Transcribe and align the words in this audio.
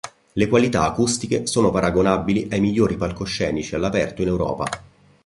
Le 0.33 0.47
qualità 0.47 0.81
acustiche 0.81 1.45
sono 1.45 1.69
paragonabili 1.69 2.47
ai 2.51 2.59
migliori 2.59 2.95
palcoscenici 2.97 3.75
all'aperto 3.75 4.23
in 4.23 4.29
Europa. 4.29 4.65